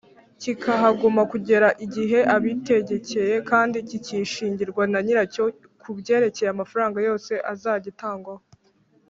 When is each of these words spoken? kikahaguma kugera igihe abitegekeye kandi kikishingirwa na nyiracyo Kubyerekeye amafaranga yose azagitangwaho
kikahaguma 0.41 1.21
kugera 1.31 1.67
igihe 1.85 2.19
abitegekeye 2.35 3.35
kandi 3.49 3.77
kikishingirwa 3.89 4.83
na 4.91 4.99
nyiracyo 5.05 5.43
Kubyerekeye 5.81 6.49
amafaranga 6.51 6.97
yose 7.07 7.33
azagitangwaho 7.53 8.43